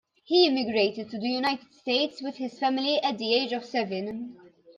He 0.23 0.47
immigrated 0.47 1.11
to 1.11 1.19
the 1.19 1.29
United 1.29 1.71
States 1.75 2.23
with 2.23 2.37
his 2.37 2.57
family 2.57 2.97
at 3.03 3.19
the 3.19 3.35
age 3.35 3.53
of 3.53 3.63
seven. 3.63 4.35